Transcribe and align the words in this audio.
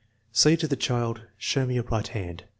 Say 0.31 0.55
to 0.55 0.67
the 0.67 0.75
child:" 0.75 1.27
Show 1.37 1.67
me 1.67 1.75
your 1.75 1.83
right 1.83 2.07
hand." 2.07 2.45